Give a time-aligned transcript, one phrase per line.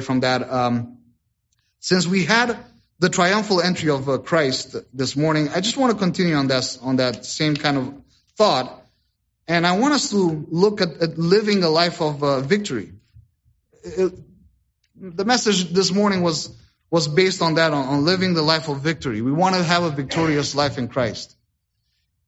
[0.00, 0.50] from that.
[0.52, 0.98] Um,
[1.80, 2.58] since we had
[2.98, 6.78] the triumphal entry of uh, Christ this morning, I just want to continue on that
[6.82, 7.94] on that same kind of
[8.36, 8.82] thought,
[9.48, 12.92] and I want us to look at, at living a life of uh, victory.
[13.82, 14.12] It,
[14.94, 16.54] the message this morning was
[16.90, 19.22] was based on that, on, on, living the life of victory.
[19.22, 21.34] We want to have a victorious life in Christ.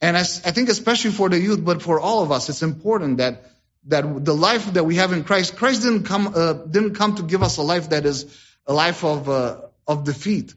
[0.00, 3.18] And I, I think especially for the youth, but for all of us, it's important
[3.18, 3.44] that
[3.86, 7.22] that the life that we have in Christ, Christ didn't come uh, didn't come to
[7.22, 8.26] give us a life that is
[8.66, 10.54] a life of uh, of defeat,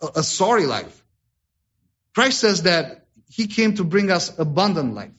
[0.00, 1.04] a, a sorry life.
[2.14, 5.12] Christ says that He came to bring us abundant life,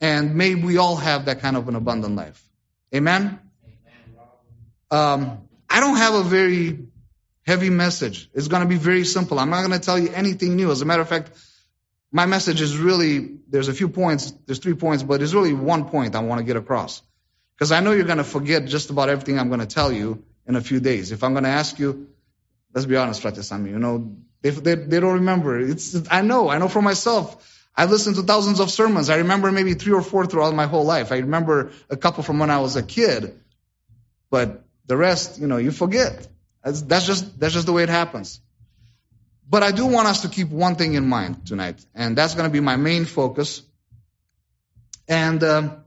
[0.00, 2.42] and may we all have that kind of an abundant life.
[2.94, 3.38] Amen.
[4.90, 6.86] Um, I don't have a very
[7.46, 8.28] heavy message.
[8.34, 9.38] It's going to be very simple.
[9.38, 10.70] I'm not going to tell you anything new.
[10.70, 11.30] As a matter of fact,
[12.12, 15.88] my message is really, there's a few points, there's three points, but there's really one
[15.88, 17.02] point I want to get across.
[17.56, 20.24] Because I know you're going to forget just about everything I'm going to tell you
[20.46, 21.12] in a few days.
[21.12, 22.08] If I'm going to ask you,
[22.74, 25.60] let's be honest, Frate Sami, you know, they, they, they don't remember.
[25.60, 27.46] It's, I know, I know for myself.
[27.76, 29.10] I've listened to thousands of sermons.
[29.10, 31.12] I remember maybe three or four throughout my whole life.
[31.12, 33.38] I remember a couple from when I was a kid.
[34.30, 36.26] But the rest, you know, you forget.
[36.64, 38.40] That's, that's just, that's just the way it happens.
[39.50, 42.48] But I do want us to keep one thing in mind tonight, and that's going
[42.48, 43.62] to be my main focus.
[45.08, 45.84] And um,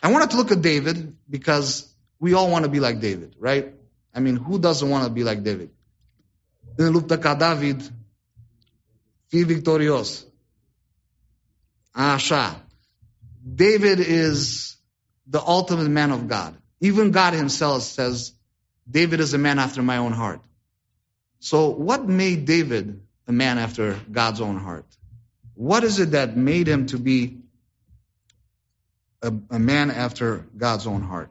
[0.00, 3.74] I wanted to look at David because we all want to be like David, right?
[4.14, 5.70] I mean, who doesn't want to be like David?
[6.76, 7.92] În luptă ca David,
[9.26, 10.24] fii victorios.
[11.90, 12.66] Așa.
[13.42, 14.76] David is
[15.30, 16.54] the ultimate man of God.
[16.78, 18.32] Even God himself says,
[18.90, 20.40] David is a man after my own heart.
[21.40, 24.86] So, what made David a man after God's own heart?
[25.54, 27.42] What is it that made him to be
[29.22, 31.30] a, a man after God's own heart?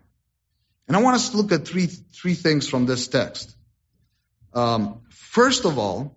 [0.88, 3.56] And I want us to look at three, three things from this text.
[4.54, 6.16] Um, first of all,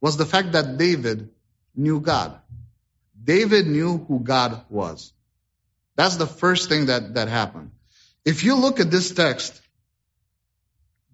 [0.00, 1.30] was the fact that David
[1.74, 2.38] knew God.
[3.22, 5.12] David knew who God was.
[5.96, 7.72] That's the first thing that, that happened.
[8.24, 9.60] If you look at this text,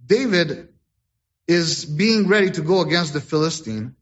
[0.04, 0.68] David
[1.46, 3.94] is being ready to go against the Philistine,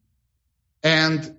[0.82, 1.36] and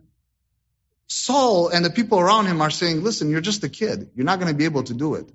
[1.08, 4.12] Saul and the people around him are saying, Listen, you're just a kid.
[4.16, 5.28] You're not going to be able to do it.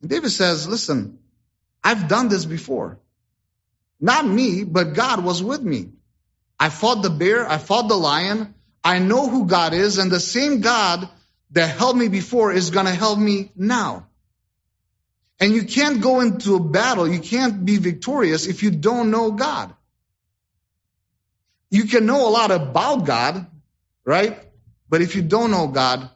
[0.00, 1.18] And David says, Listen,
[1.84, 2.98] I've done this before.
[4.00, 5.90] Not me, but God was with me.
[6.58, 8.54] I fought the bear, I fought the lion.
[8.82, 11.08] I know who God is, and the same God
[11.50, 14.06] that helped me before is going to help me now.
[15.40, 19.32] And you can't go into a battle, you can't be victorious if you don't know
[19.32, 19.74] God.
[21.70, 23.46] You can know a lot about God,
[24.04, 24.38] right?
[24.88, 26.10] But if you don't know God,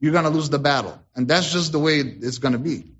[0.00, 0.98] you're going to lose the battle.
[1.14, 2.92] And that's just the way it's going to be.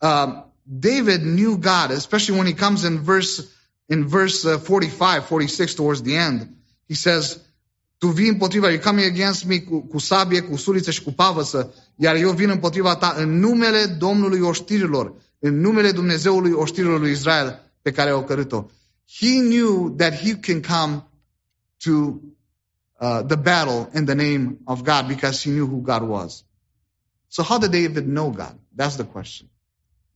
[0.00, 3.52] Um, David knew God, especially when he comes in verse
[3.88, 6.56] in verse uh, 45, 46 towards the end.
[6.88, 7.44] He says,
[8.02, 11.74] Tu vii împotriva, you're coming against me cu, cu sabie, cu suliță și cu pavăsă,
[11.96, 17.72] iar eu vin împotriva ta în numele Domnului oștirilor, în numele Dumnezeului oștirilor lui Israel
[17.82, 18.66] pe care au cărât-o.
[19.18, 21.04] He knew that he can come
[21.84, 26.44] to uh, the battle in the name of God because he knew who God was.
[27.28, 28.56] So how did David know God?
[28.76, 29.48] That's the question.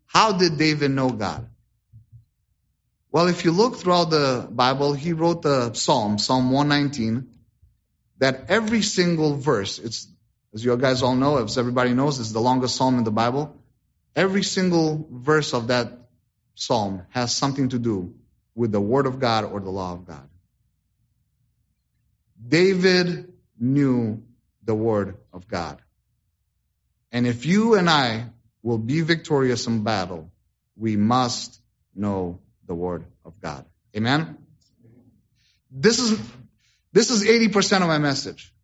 [0.07, 1.47] How did David know God?
[3.13, 7.36] Well, if you look throughout the Bible, he wrote the Psalm, Psalm 119,
[8.19, 10.09] that every single verse, it's,
[10.55, 13.57] as you guys all know, as everybody knows, it's the longest psalm in the Bible.
[14.15, 15.93] Every single verse of that
[16.55, 18.15] psalm has something to do
[18.55, 20.29] with the Word of God or the law of God.
[22.49, 24.23] David knew
[24.65, 25.81] the Word of God.
[27.13, 28.31] And if you and I
[28.63, 30.31] will be victorious in battle,
[30.77, 31.61] we must
[31.95, 33.65] know the Word of God.
[33.97, 34.39] Amen?
[35.71, 36.19] This is
[36.97, 38.55] this is 80% of my message.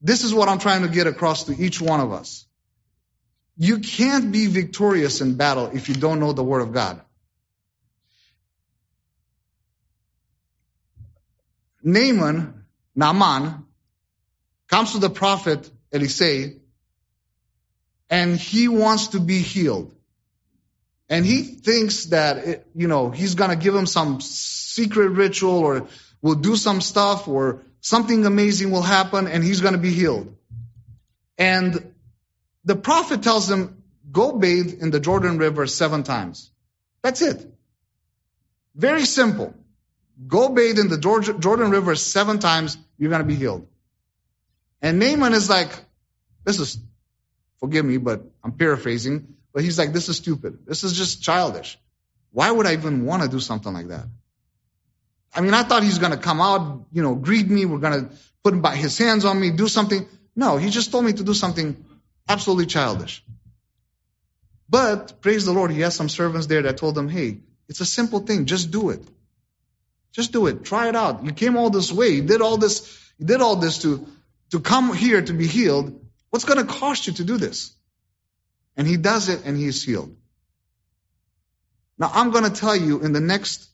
[0.00, 2.46] This is what I'm trying to get across to each one of us.
[3.56, 7.00] You can't be victorious in battle if you don't know the Word of God.
[11.82, 12.64] Naaman,
[12.94, 13.64] Naaman,
[14.68, 16.52] comes to the prophet Elisha,
[18.08, 19.92] and he wants to be healed.
[21.08, 25.58] And he thinks that, it, you know, he's going to give him some secret ritual
[25.58, 25.88] or
[26.22, 30.34] will do some stuff or something amazing will happen and he's going to be healed.
[31.38, 31.94] And
[32.64, 36.50] the prophet tells him, go bathe in the Jordan River seven times.
[37.02, 37.46] That's it.
[38.74, 39.54] Very simple.
[40.26, 43.66] Go bathe in the Jordan River seven times, you're going to be healed.
[44.82, 45.70] And Naaman is like,
[46.44, 46.78] this is
[47.60, 49.36] Forgive me, but I'm paraphrasing.
[49.52, 50.66] But he's like, this is stupid.
[50.66, 51.78] This is just childish.
[52.32, 54.06] Why would I even want to do something like that?
[55.34, 57.64] I mean, I thought he's going to come out, you know, greet me.
[57.64, 60.06] We're going to put his hands on me, do something.
[60.34, 61.84] No, he just told me to do something
[62.28, 63.24] absolutely childish.
[64.68, 67.38] But praise the Lord, he has some servants there that told him, hey,
[67.68, 68.46] it's a simple thing.
[68.46, 69.02] Just do it.
[70.12, 70.64] Just do it.
[70.64, 71.24] Try it out.
[71.24, 72.08] You came all this way.
[72.08, 72.98] You did all this.
[73.18, 74.06] You did all this to,
[74.50, 76.04] to come here to be healed.
[76.30, 77.72] What's going to cost you to do this?
[78.76, 80.16] And he does it and he's healed.
[81.98, 83.69] Now I'm going to tell you in the next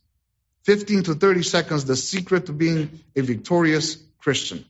[0.66, 4.64] 15 to 30 seconds the secret to being a victorious Christian.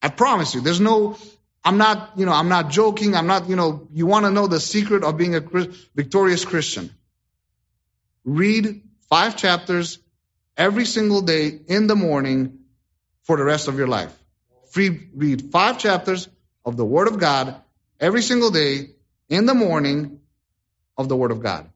[0.00, 1.18] I promise you, there's no,
[1.64, 3.16] I'm not, you know, I'm not joking.
[3.16, 5.40] I'm not, you know, you want to know the secret of being a
[5.96, 6.90] victorious Christian.
[8.24, 9.98] Read five chapters
[10.56, 12.60] every single day in the morning
[13.24, 14.16] for the rest of your life.
[14.70, 16.28] Free, read five chapters
[16.64, 17.56] of the Word of God
[17.98, 18.90] every single day
[19.28, 20.20] in the morning
[20.96, 21.68] of the Word of God.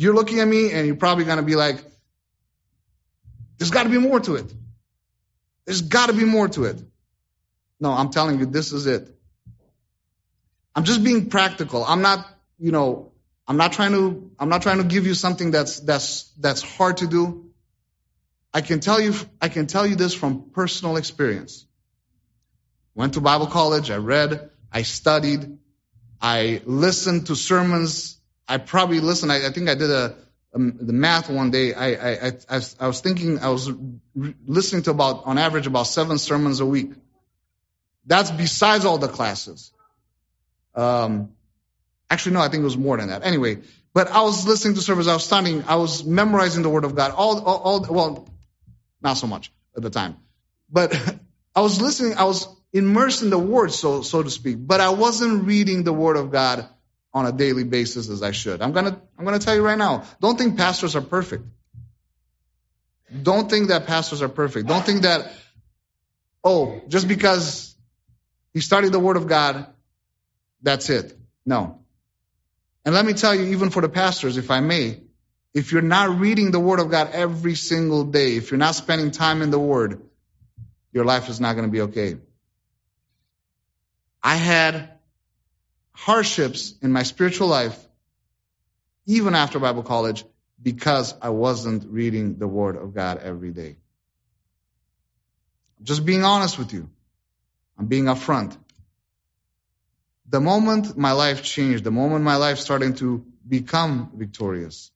[0.00, 1.82] You're looking at me and you're probably going to be like,
[3.58, 4.44] there's got to be more to it.
[5.64, 6.80] There's got to be more to it.
[7.80, 9.08] No, I'm telling you, this is it.
[10.76, 11.84] I'm just being practical.
[11.84, 12.24] I'm not,
[12.60, 13.10] you know,
[13.48, 16.98] I'm not trying to, I'm not trying to give you something that's, that's, that's hard
[16.98, 17.50] to do.
[18.54, 21.66] I can tell you, I can tell you this from personal experience.
[22.94, 23.90] Went to Bible college.
[23.90, 24.48] I read.
[24.72, 25.58] I studied.
[26.22, 28.17] I listened to sermons.
[28.48, 29.30] I probably listened.
[29.30, 30.16] I, I think I did a,
[30.54, 31.74] a, the math one day.
[31.74, 33.70] I, I, I, I was thinking I was
[34.46, 36.92] listening to about, on average, about seven sermons a week.
[38.06, 39.70] That's besides all the classes.
[40.74, 41.32] Um,
[42.08, 43.22] actually, no, I think it was more than that.
[43.22, 43.58] Anyway,
[43.92, 45.08] but I was listening to sermons.
[45.08, 45.64] I was studying.
[45.68, 47.12] I was memorizing the Word of God.
[47.12, 48.28] All, all, all well,
[49.02, 50.16] not so much at the time,
[50.70, 50.94] but
[51.54, 52.14] I was listening.
[52.16, 54.56] I was immersed in the word, so so to speak.
[54.58, 56.66] But I wasn't reading the word of God
[57.12, 58.62] on a daily basis as I should.
[58.62, 60.04] I'm gonna I'm gonna tell you right now.
[60.20, 61.44] Don't think pastors are perfect.
[63.22, 64.68] Don't think that pastors are perfect.
[64.68, 65.32] Don't think that
[66.44, 67.74] oh, just because
[68.52, 69.66] he studied the word of God,
[70.62, 71.16] that's it.
[71.46, 71.80] No.
[72.84, 75.00] And let me tell you, even for the pastors, if I may,
[75.54, 79.10] if you're not reading the Word of God every single day, if you're not spending
[79.10, 80.02] time in the Word,
[80.92, 82.16] your life is not going to be okay.
[84.22, 84.97] I had
[85.98, 87.76] hardships in my spiritual life,
[89.06, 90.24] even after Bible college,
[90.62, 93.76] because I wasn't reading the Word of God every day.
[95.78, 96.88] I'm just being honest with you.
[97.78, 98.56] I'm being upfront.
[100.28, 104.92] The moment my life changed, the moment my life started to become victorious,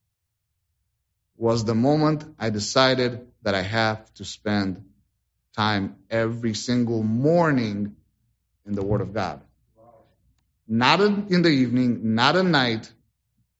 [1.37, 4.85] was the moment I decided that I have to spend
[5.55, 7.95] time every single morning
[8.65, 9.41] in the Word of God.
[10.67, 12.91] Not in the evening, not at night,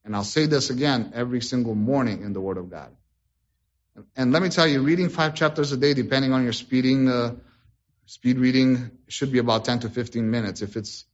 [0.05, 2.91] and I'll say this again every single morning in the Word of God.
[4.15, 7.35] And let me tell you, reading five chapters a day, depending on your speeding, uh,
[8.05, 10.61] speed reading, should be about 10 to 15 minutes.
[10.61, 11.05] If it's,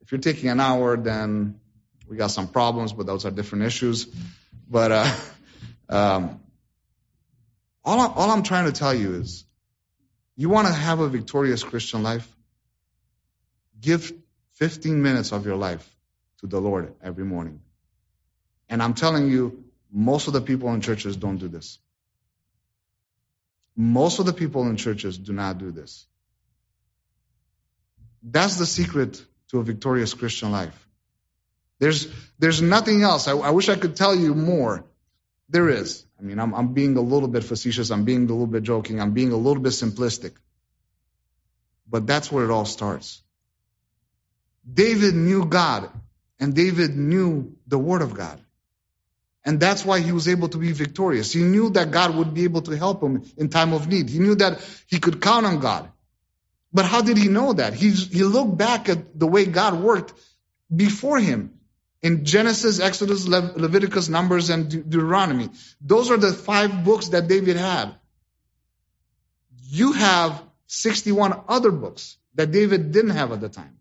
[0.00, 1.60] if you're taking an hour, then
[2.08, 4.06] we got some problems, but those are different issues.
[4.70, 5.14] But, uh,
[5.88, 6.40] um,
[7.84, 9.44] all, I, all I'm trying to tell you is,
[10.36, 12.28] you want to have a victorious Christian life?
[13.80, 14.12] Give
[14.54, 15.88] 15 minutes of your life
[16.40, 17.60] to the Lord every morning.
[18.68, 21.78] And I'm telling you, most of the people in churches don't do this.
[23.76, 26.06] Most of the people in churches do not do this.
[28.22, 30.88] That's the secret to a victorious Christian life.
[31.80, 33.26] There's, there's nothing else.
[33.28, 34.84] I, I wish I could tell you more.
[35.48, 36.06] There is.
[36.18, 37.90] I mean, I'm, I'm being a little bit facetious.
[37.90, 39.00] I'm being a little bit joking.
[39.00, 40.32] I'm being a little bit simplistic.
[41.88, 43.23] But that's where it all starts.
[44.72, 45.90] David knew God,
[46.40, 48.40] and David knew the Word of God.
[49.44, 51.32] And that's why he was able to be victorious.
[51.32, 54.08] He knew that God would be able to help him in time of need.
[54.08, 55.90] He knew that he could count on God.
[56.72, 57.74] But how did he know that?
[57.74, 60.14] He, he looked back at the way God worked
[60.74, 61.58] before him
[62.02, 65.50] in Genesis, Exodus, Le- Leviticus, Numbers, and De- Deuteronomy.
[65.80, 67.94] Those are the five books that David had.
[69.62, 73.78] You have 61 other books that David didn't have at the time.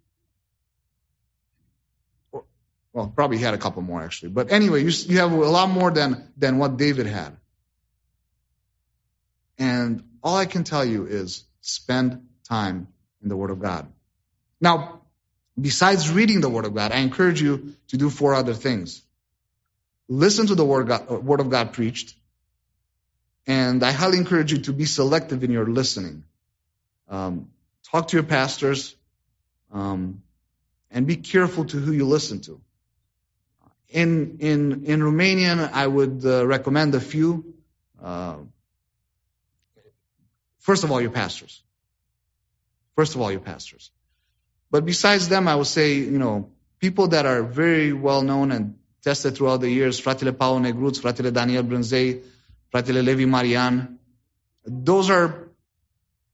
[2.93, 4.29] Well, probably he had a couple more actually.
[4.29, 7.35] But anyway, you, you have a lot more than, than what David had.
[9.57, 12.87] And all I can tell you is spend time
[13.21, 13.87] in the Word of God.
[14.61, 15.01] Now,
[15.59, 19.01] besides reading the Word of God, I encourage you to do four other things.
[20.07, 22.15] Listen to the Word, God, Word of God preached.
[23.45, 26.23] And I highly encourage you to be selective in your listening.
[27.09, 27.49] Um,
[27.91, 28.95] talk to your pastors,
[29.71, 30.23] um,
[30.91, 32.61] and be careful to who you listen to.
[33.93, 37.53] In in in Romanian, I would uh, recommend a few.
[38.01, 38.37] Uh,
[40.59, 41.61] first of all, your pastors.
[42.95, 43.91] First of all, your pastors.
[44.71, 48.75] But besides them, I would say, you know, people that are very well known and
[49.03, 52.21] tested throughout the years, fratele Paul Negruț, fratele Daniel Brânzei,
[52.73, 53.99] fratele Levi Marian.
[54.65, 55.49] Those are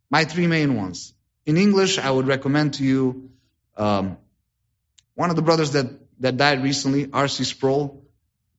[0.10, 1.14] my three main ones.
[1.46, 3.30] In English, I would recommend to you
[3.76, 4.18] um,
[5.16, 5.88] one of the brothers that,
[6.20, 7.44] that died recently, R.C.
[7.44, 8.06] Sproul,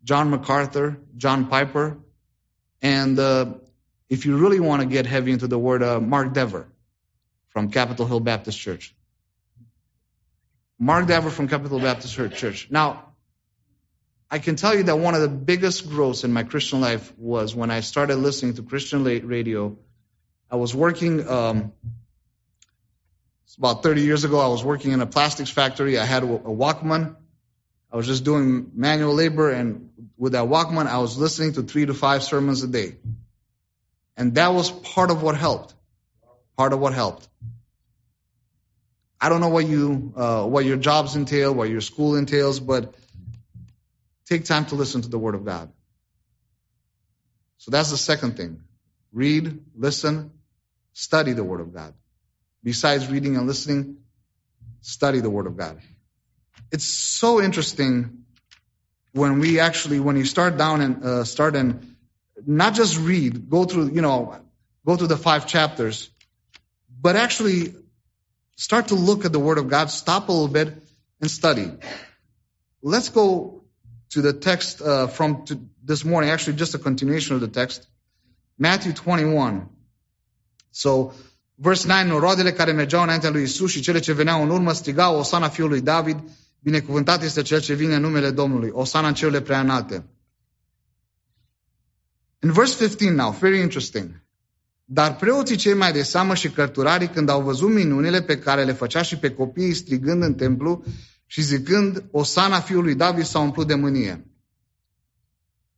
[0.04, 1.98] John MacArthur, John Piper,
[2.82, 3.54] and uh,
[4.08, 6.68] if you really want to get heavy into the word, uh, Mark Dever
[7.48, 8.94] from Capitol Hill Baptist Church.
[10.78, 12.68] Mark Dever from Capitol Baptist Church.
[12.70, 13.10] Now,
[14.30, 17.54] I can tell you that one of the biggest growths in my Christian life was
[17.54, 19.76] when I started listening to Christian radio.
[20.50, 21.72] I was working, um,
[23.58, 25.98] about 30 years ago, I was working in a plastics factory.
[25.98, 27.16] I had a, a Walkman.
[27.92, 31.86] I was just doing manual labor, and with that Walkman, I was listening to three
[31.86, 32.96] to five sermons a day.
[34.16, 35.74] And that was part of what helped.
[36.56, 37.28] Part of what helped.
[39.20, 42.94] I don't know what you, uh, what your jobs entail, what your school entails, but
[44.30, 45.72] Take time to listen to the Word of God.
[47.58, 48.62] So that's the second thing.
[49.12, 50.30] Read, listen,
[50.92, 51.94] study the Word of God.
[52.62, 53.96] Besides reading and listening,
[54.82, 55.80] study the Word of God.
[56.72, 58.24] It's so interesting
[59.12, 61.96] when we actually, when you start down and uh, start and
[62.46, 64.36] not just read, go through, you know,
[64.86, 66.10] go through the five chapters,
[67.00, 67.74] but actually
[68.56, 70.72] start to look at the Word of God, stop a little bit
[71.20, 71.72] and study.
[72.82, 73.62] Let's go
[74.10, 75.44] to the text uh, from
[75.82, 77.86] this morning, actually just a continuation of the text,
[78.58, 79.68] Matthew 21.
[80.72, 81.14] So,
[81.58, 85.18] verse 9, noroadele care mergeau înaintea lui Isus și cele ce veneau în urmă strigau
[85.18, 86.22] Osana fiului David,
[86.60, 90.06] binecuvântat este cel ce vine în numele Domnului, Osana în cerurile prea înalte.
[92.42, 94.22] In verse 15 now, very interesting.
[94.84, 98.72] Dar preoții cei mai de seamă și cărturarii, când au văzut minunile pe care le
[98.72, 100.84] făcea și pe copiii strigând în templu
[101.26, 104.24] și zicând, Osana fiului David s-a umplut de mânie.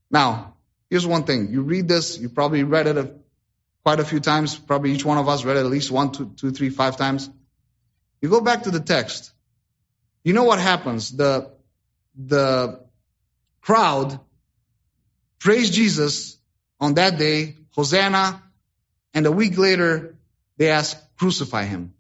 [0.07, 0.57] Now,
[0.91, 1.53] here's one thing.
[1.53, 3.11] You read this, you probably read it a,
[3.83, 4.59] quite a few times.
[4.59, 7.31] Probably each one of us read it at least one, two, two, three, five times.
[8.21, 9.32] You go back to the text.
[10.25, 11.11] You know what happens?
[11.11, 11.50] The,
[12.17, 12.81] the
[13.61, 14.21] crowd
[15.38, 16.38] praised Jesus
[16.81, 18.43] on that day, Hosanna,
[19.14, 20.17] and a week later,
[20.57, 21.95] they ask, crucify him.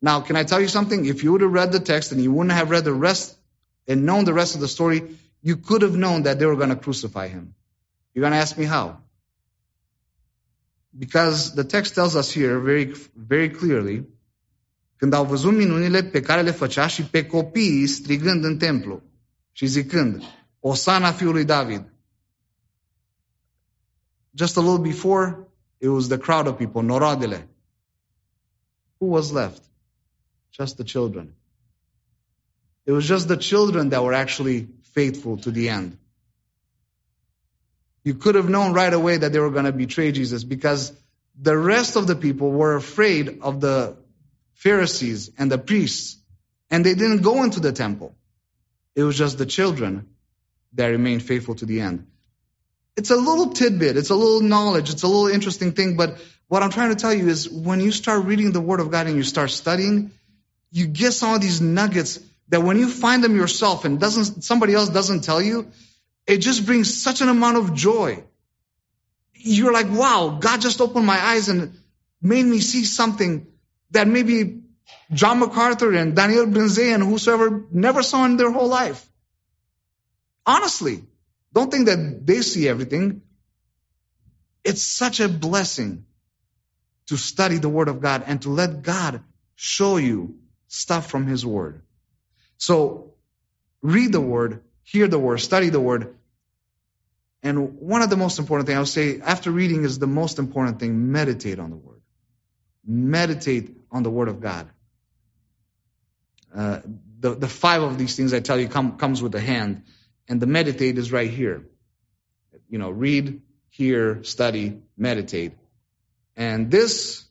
[0.00, 1.06] Now, can I tell you something?
[1.06, 3.36] If you would have read the text and you wouldn't have read the rest
[3.86, 6.68] and known the rest of the story, you could have known that they were going
[6.68, 7.54] to crucify him.
[8.14, 8.98] You're going to ask me how?
[10.96, 14.04] Because the text tells us here very, very clearly,
[14.98, 19.02] când au văzut minunile pe care le făcea și pe copiii strigând în templu
[19.52, 20.22] și zicând,
[20.60, 21.92] Osana fiului David.
[24.34, 27.48] Just a little before, it was the crowd of people, norodele.
[28.98, 29.62] Who was left?
[30.50, 31.34] Just the children.
[32.84, 35.98] It was just the children that were actually faithful to the end.
[38.02, 40.92] You could have known right away that they were going to betray Jesus because
[41.40, 43.96] the rest of the people were afraid of the
[44.58, 46.16] Pharisees and the priests,
[46.68, 48.16] and they didn't go into the temple.
[48.96, 50.08] It was just the children
[50.72, 52.08] that remained faithful to the end.
[52.96, 56.64] It's a little tidbit, it's a little knowledge, it's a little interesting thing, but what
[56.64, 59.14] I'm trying to tell you is when you start reading the Word of God and
[59.14, 60.10] you start studying,
[60.72, 64.74] you get some of these nuggets that when you find them yourself and doesn't somebody
[64.74, 65.70] else doesn't tell you,
[66.26, 68.24] it just brings such an amount of joy.
[69.34, 71.78] You're like, wow, God just opened my eyes and
[72.20, 73.46] made me see something
[73.90, 74.62] that maybe
[75.12, 79.08] John MacArthur and Daniel Brânzei and whosoever never saw in their whole life.
[80.46, 81.04] Honestly,
[81.52, 83.22] don't think that they see everything.
[84.64, 86.04] It's such a blessing
[87.06, 89.22] to study the Word of God and to let God
[89.56, 90.36] show you
[90.68, 91.82] stuff from His Word.
[92.58, 93.14] So
[93.82, 96.14] read the Word, hear the Word, study the Word.
[97.42, 100.38] And one of the most important things I would say after reading is the most
[100.38, 102.00] important thing meditate on the Word.
[102.86, 104.68] Meditate on the Word of God.
[106.54, 106.80] Uh,
[107.20, 109.82] the, the five of these things I tell you come, comes with a hand,
[110.28, 111.66] and the meditate is right here.
[112.68, 115.52] You know, read, hear, study, meditate.
[116.36, 117.24] And this,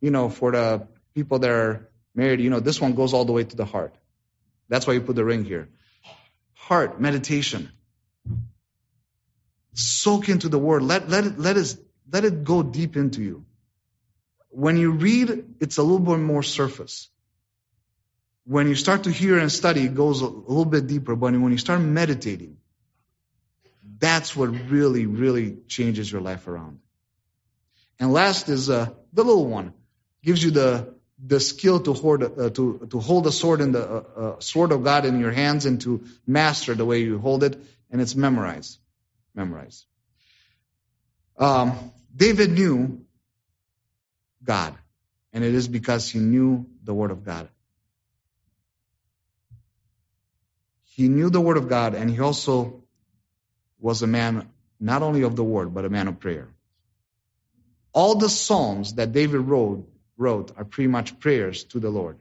[0.00, 3.32] you know, for the people that are married, you know, this one goes all the
[3.32, 3.94] way to the heart.
[4.68, 5.68] That's why you put the ring here.
[6.54, 7.70] Heart, meditation.
[9.74, 10.82] Soak into the word.
[10.82, 11.76] Let, let it, let it,
[12.10, 13.44] let it go deep into you.
[14.56, 17.10] When you read, it's a little bit more surface.
[18.46, 21.14] When you start to hear and study, it goes a little bit deeper.
[21.14, 22.56] But when you start meditating,
[23.98, 26.78] that's what really, really changes your life around.
[28.00, 29.74] And last is uh, the little one.
[30.22, 33.84] Gives you the the skill to hold uh, to to hold a sword in the
[33.84, 37.44] uh, uh, sword of God in your hands and to master the way you hold
[37.44, 37.58] it,
[37.90, 38.78] and it's memorized.
[39.34, 39.84] Memorized.
[41.38, 43.05] Um, David knew
[44.46, 44.74] God,
[45.32, 47.48] and it is because he knew the Word of God.
[50.84, 52.82] He knew the Word of God, and he also
[53.78, 54.48] was a man
[54.80, 56.48] not only of the Word, but a man of prayer.
[57.92, 62.18] All the Psalms that David wrote, wrote are pretty much prayers to the Lord.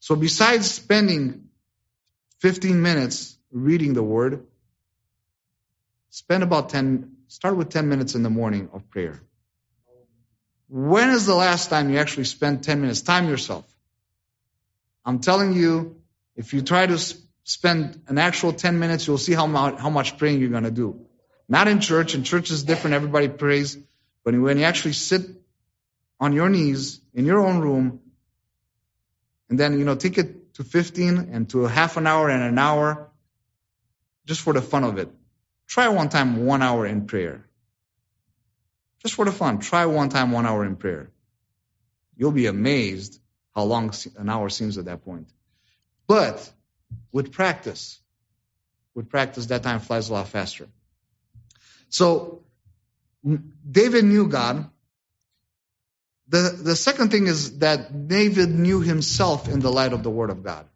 [0.00, 1.48] So besides spending
[2.40, 4.46] 15 minutes reading the Word,
[6.10, 9.20] spend about 10, start with 10 minutes in the morning of prayer.
[10.68, 13.02] When is the last time you actually spent 10 minutes?
[13.02, 13.64] Time yourself.
[15.04, 15.96] I'm telling you,
[16.34, 16.98] if you try to
[17.44, 20.70] spend an actual 10 minutes, you'll see how much, how much praying you're going to
[20.70, 21.06] do.
[21.48, 22.14] Not in church.
[22.14, 22.94] In church is different.
[22.94, 23.78] Everybody prays.
[24.24, 25.22] But when you actually sit
[26.18, 28.00] on your knees in your own room,
[29.48, 32.42] and then, you know, take it to 15 and to a half an hour and
[32.42, 33.08] an hour,
[34.26, 35.08] just for the fun of it.
[35.68, 37.44] Try one time one hour in prayer.
[39.06, 39.60] Just for the fun.
[39.60, 41.12] Try one time one hour in prayer.
[42.16, 43.20] You'll be amazed
[43.54, 45.28] how long an hour seems at that point.
[46.08, 46.52] But
[47.12, 48.00] with practice,
[48.96, 50.66] with practice, that time flies a lot faster.
[51.88, 52.42] So
[53.70, 54.68] David knew God.
[56.26, 60.30] The, the second thing is that David knew himself in the light of the Word
[60.30, 60.66] of God.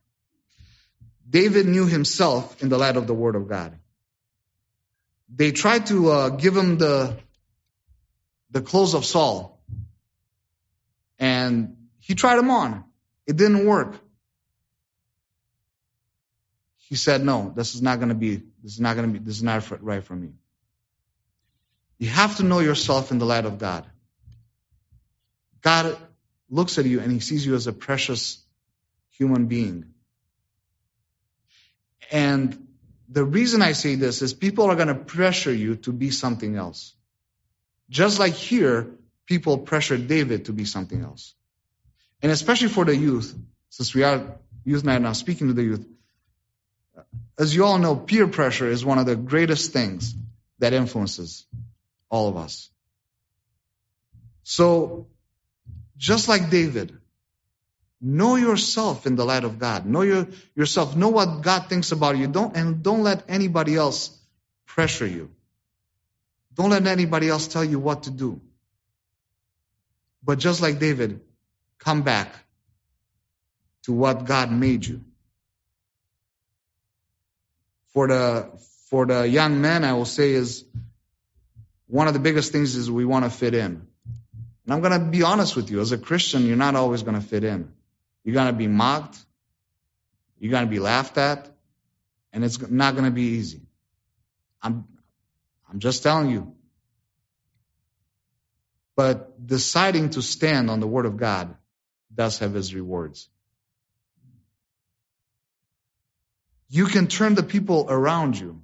[1.28, 3.76] David knew himself in the light of the Word of God.
[5.34, 7.18] They tried to uh, give him the,
[8.50, 9.60] the clothes of Saul.
[11.18, 12.84] And he tried them on.
[13.26, 13.94] It didn't work.
[16.78, 19.24] He said, no, this is not going to be, this is not going to be,
[19.24, 20.30] this is not right for me.
[21.98, 23.86] You have to know yourself in the light of God.
[25.60, 25.96] God
[26.48, 28.42] looks at you and he sees you as a precious
[29.10, 29.84] human being.
[32.10, 32.66] And
[33.08, 36.56] the reason I say this is people are going to pressure you to be something
[36.56, 36.94] else.
[37.90, 38.86] Just like here,
[39.26, 41.34] people pressured David to be something else.
[42.22, 43.36] And especially for the youth,
[43.68, 45.86] since we are youth night now speaking to the youth,
[46.96, 47.02] uh,
[47.38, 50.14] as you all know, peer pressure is one of the greatest things
[50.60, 51.46] that influences
[52.10, 52.70] all of us.
[54.42, 55.06] So,
[55.96, 56.96] just like David,
[58.00, 59.86] know yourself in the light of God.
[59.86, 60.96] Know your, yourself.
[60.96, 62.26] Know what God thinks about you.
[62.26, 64.16] Don't, and don't let anybody else
[64.66, 65.30] pressure you.
[66.60, 68.38] Don't let anybody else tell you what to do.
[70.22, 71.22] But just like David,
[71.78, 72.34] come back
[73.84, 75.00] to what God made you.
[77.94, 78.50] For the,
[78.90, 80.66] for the young men, I will say is
[81.86, 83.86] one of the biggest things is we want to fit in.
[84.66, 85.80] And I'm going to be honest with you.
[85.80, 87.72] As a Christian, you're not always going to fit in.
[88.22, 89.16] You're going to be mocked.
[90.38, 91.48] You're going to be laughed at.
[92.34, 93.62] And it's not going to be easy.
[94.62, 94.84] I'm,
[95.70, 96.54] I'm just telling you.
[98.96, 101.54] But deciding to stand on the Word of God
[102.14, 103.28] does have its rewards.
[106.68, 108.62] You can turn the people around you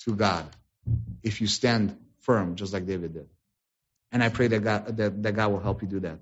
[0.00, 0.46] to God
[1.22, 3.28] if you stand firm, just like David did.
[4.12, 6.18] And I pray that God, that, that God will help you do that.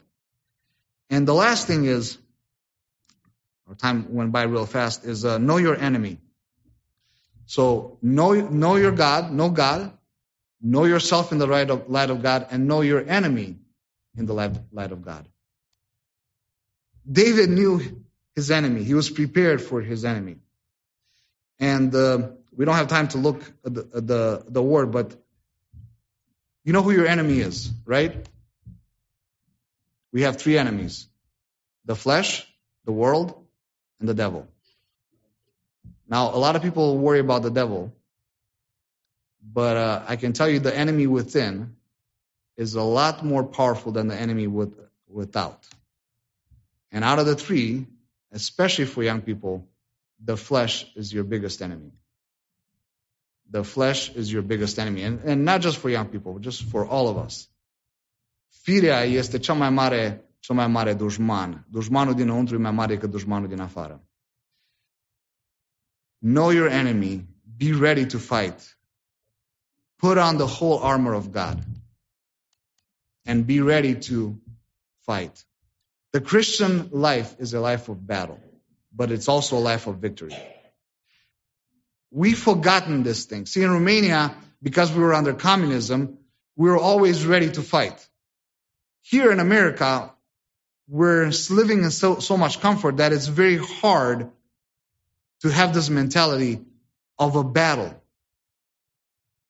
[1.11, 2.19] And the last thing is,
[3.69, 6.19] our time went by real fast, is uh, know your enemy.
[7.49, 9.91] So know, know your God, know God,
[10.61, 13.57] know yourself in the light of, light of God, and know your enemy
[14.19, 15.27] in the light, light of God.
[17.11, 18.05] David knew
[18.37, 18.85] his enemy.
[18.85, 20.37] He was prepared for his enemy.
[21.59, 25.17] And uh, we don't have time to look at the, at the, the word, but
[26.65, 28.29] you know who your enemy is, right?
[30.13, 31.07] We have three enemies
[31.87, 32.47] the flesh,
[32.85, 33.43] the world,
[34.01, 34.47] and the devil.
[36.09, 37.93] Now, a lot of people worry about the devil,
[39.43, 41.77] but uh, I can tell you the enemy within
[42.57, 44.75] is a lot more powerful than the enemy with,
[45.09, 45.67] without.
[46.91, 47.87] And out of the three,
[48.33, 49.67] especially for young people,
[50.25, 51.93] the flesh is your biggest enemy
[53.51, 55.03] the flesh is your biggest enemy.
[55.03, 57.49] And, and not just for young people, just for all of us.
[58.49, 61.67] Firea este cea mai mare, cel mai mare dușman.
[61.71, 64.08] Dușmanul dinăuntru e mai mare decât dușmanul din afară.
[66.23, 67.27] Know your enemy.
[67.59, 68.75] Be ready to fight.
[70.01, 71.65] Put on the whole armor of God.
[73.27, 74.39] and be ready to
[75.07, 75.45] fight.
[76.13, 78.41] The Christian life is a life of battle,
[78.95, 80.37] but it's also a life of victory.
[82.11, 83.47] We've forgotten this thing.
[83.47, 86.19] See, in Romania, because we were under communism,
[86.57, 88.09] we were always ready to fight.
[89.03, 90.13] Here in America,
[90.89, 94.31] we're living in so, so much comfort that it's very hard
[95.43, 96.61] to have this mentality
[97.19, 97.95] of a battle.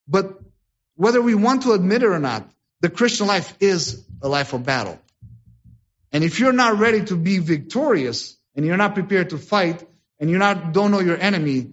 [0.06, 0.38] But
[0.96, 2.48] whether we want to admit it or not,
[2.80, 4.98] the Christian life is a life of battle.
[6.12, 9.86] And if you're not ready to be victorious and you're not prepared to fight
[10.18, 11.72] and you don't know your enemy,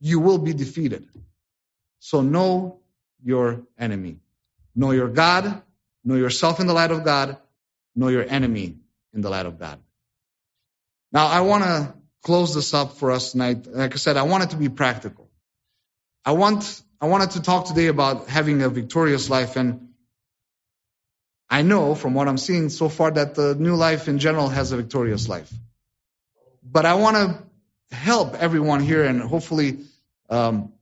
[0.00, 1.08] you will be defeated.
[1.98, 2.80] So know
[3.22, 4.18] your enemy.
[4.74, 5.62] Know your God,
[6.04, 7.36] know yourself in the light of God,
[7.94, 8.78] know your enemy
[9.12, 9.78] in the light of God.
[11.12, 13.66] Now I want to close this up for us tonight.
[13.66, 15.28] Like I said, I want it to be practical.
[16.24, 19.88] I want I wanted to talk today about having a victorious life and
[21.50, 24.72] I know from what I'm seeing so far that the new life in general has
[24.72, 25.52] a victorious life.
[26.62, 29.80] But I want to help everyone here and hopefully
[30.30, 30.72] um,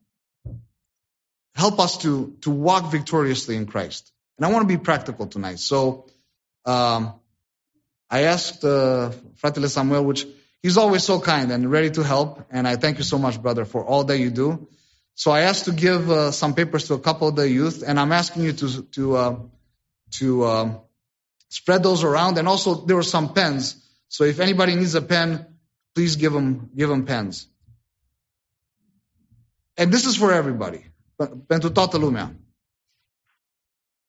[1.56, 4.12] help us to, to walk victoriously in Christ.
[4.36, 5.58] And I want to be practical tonight.
[5.58, 6.06] So
[6.64, 7.14] um,
[8.08, 9.10] I asked uh,
[9.42, 10.24] Fratele Samuel, which
[10.62, 12.46] he's always so kind and ready to help.
[12.50, 14.68] And I thank you so much, brother, for all that you do.
[15.14, 18.00] So I asked to give uh, some papers to a couple of the youth, and
[18.00, 19.36] I'm asking you to to uh,
[20.12, 20.80] to um,
[21.48, 22.38] spread those around.
[22.38, 23.76] And also, there were some pens.
[24.08, 25.46] So if anybody needs a pen,
[25.94, 27.46] please give them, give them pens.
[29.76, 30.86] And this is for everybody.
[31.46, 32.34] Pentru toată lumea.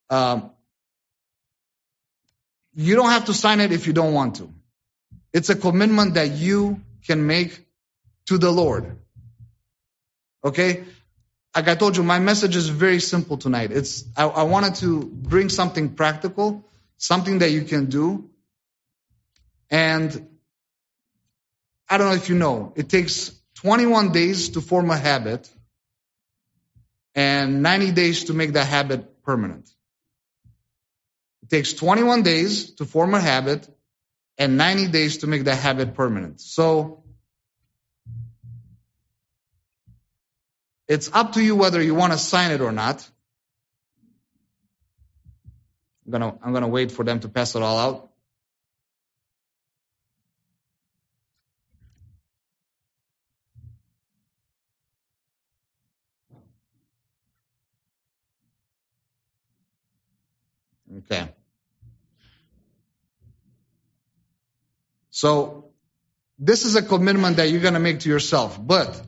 [0.08, 0.54] Um,
[2.74, 4.48] you don't have to sign it if you don't want to.
[5.32, 7.66] It's a commitment that you can make
[8.26, 8.96] to the Lord.
[10.44, 10.84] Okay?
[11.54, 13.72] like I told you, my message is very simple tonight.
[13.72, 16.64] It's I, I wanted to bring something practical,
[16.96, 18.30] something that you can do.
[19.70, 20.28] And
[21.88, 25.48] I don't know if you know, it takes 21 days to form a habit
[27.14, 29.68] and 90 days to make that habit permanent.
[31.42, 33.68] It takes 21 days to form a habit
[34.38, 36.40] and 90 days to make that habit permanent.
[36.40, 37.02] So
[40.88, 43.08] It's up to you whether you want to sign it or not.
[46.04, 48.10] I'm gonna, I'm gonna wait for them to pass it all out.
[60.98, 61.32] Okay.
[65.22, 65.66] So
[66.36, 68.58] this is a commitment that you're going to make to yourself.
[68.60, 69.00] But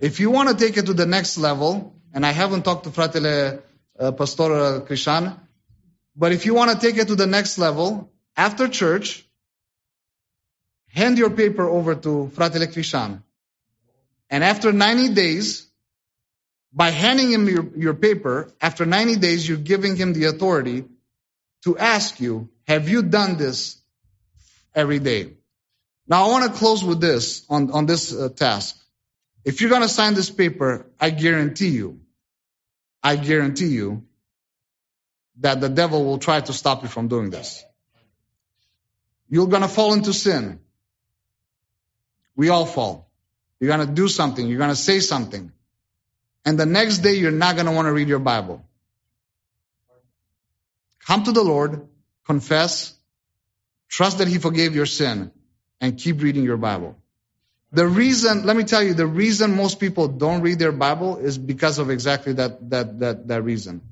[0.00, 2.90] if you want to take it to the next level, and I haven't talked to
[2.90, 3.60] fratele
[3.98, 5.38] uh, Pastor Krishan,
[6.16, 9.22] but if you want to take it to the next level, after church,
[10.88, 13.22] hand your paper over to fratele Krishan.
[14.30, 15.66] And after 90 days,
[16.72, 20.86] by handing him your, your paper, after 90 days, you're giving him the authority
[21.64, 23.83] to ask you, have you done this
[24.74, 25.32] every day?
[26.06, 28.76] Now I want to close with this on, on this uh, task.
[29.44, 32.00] If you're going to sign this paper, I guarantee you,
[33.02, 34.04] I guarantee you
[35.40, 37.64] that the devil will try to stop you from doing this.
[39.28, 40.60] You're going to fall into sin.
[42.36, 43.10] We all fall.
[43.60, 44.46] You're going to do something.
[44.46, 45.52] You're going to say something.
[46.44, 48.64] And the next day, you're not going to want to read your Bible.
[51.06, 51.86] Come to the Lord,
[52.26, 52.94] confess,
[53.88, 55.32] trust that He forgave your sin,
[55.80, 56.96] and keep reading your Bible.
[57.72, 61.36] The reason, let me tell you, the reason most people don't read their Bible is
[61.36, 63.82] because of exactly that, that, that, that reason.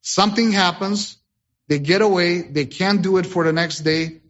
[0.00, 1.18] Something happens,
[1.66, 4.20] they get away, they can't do it for the next day,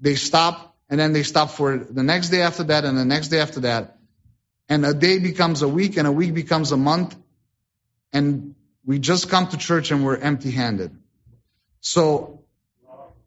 [0.00, 3.28] they stop, and then they stop for the next day after that, and the next
[3.28, 3.98] day after that.
[4.68, 7.14] And a day becomes a week, and a week becomes a month,
[8.12, 10.96] and we just come to church and we're empty handed.
[11.80, 12.39] So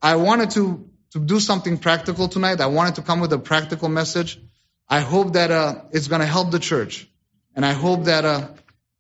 [0.04, 2.60] I wanted to to do something practical tonight.
[2.60, 4.40] I wanted to come with a practical message.
[4.90, 7.08] I hope that uh, it's going to help the church.
[7.56, 8.48] And I hope that uh,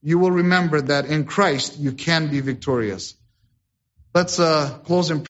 [0.01, 3.15] you will remember that in Christ you can be victorious.
[4.13, 5.21] Let's uh, close in